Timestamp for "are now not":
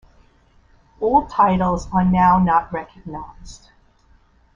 1.93-2.73